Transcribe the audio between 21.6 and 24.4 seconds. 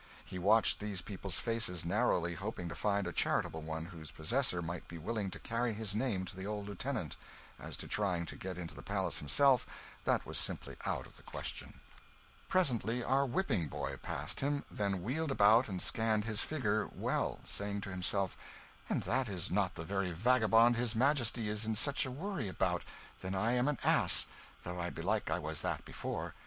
in such a worry about, then am I an ass